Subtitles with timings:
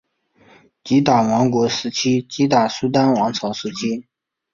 [0.83, 4.07] 吉打王国时期吉打苏丹王朝时期